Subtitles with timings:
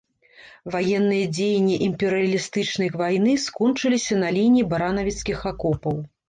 [0.75, 5.95] Ваенныя дзеянні імперыялістычнай вайны скончыліся на лініі баранавіцкіх акопаў.